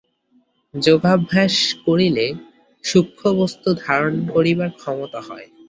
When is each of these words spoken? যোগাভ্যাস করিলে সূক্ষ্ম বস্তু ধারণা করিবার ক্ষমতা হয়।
যোগাভ্যাস 0.73 1.55
করিলে 1.85 2.25
সূক্ষ্ম 2.83 3.23
বস্তু 3.39 3.69
ধারণা 3.83 4.21
করিবার 4.33 4.69
ক্ষমতা 4.77 5.19
হয়। 5.27 5.47